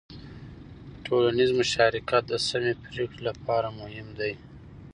ټولنیز 1.05 1.49
مشارکت 1.61 2.23
د 2.27 2.33
سمې 2.47 2.73
پرېکړې 2.85 3.19
لپاره 3.29 3.67
مهم 3.79 4.07
دی. 4.19 4.33